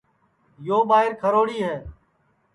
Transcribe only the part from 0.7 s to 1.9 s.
ٻائیر کھروڑِی ہے